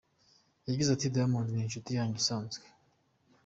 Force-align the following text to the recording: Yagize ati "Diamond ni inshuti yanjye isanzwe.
Yagize 0.69 0.89
ati 0.91 1.11
"Diamond 1.13 1.47
ni 1.49 1.59
inshuti 1.65 1.89
yanjye 1.97 2.15
isanzwe. 2.21 2.65